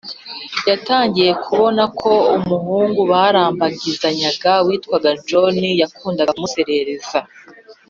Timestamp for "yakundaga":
5.81-6.35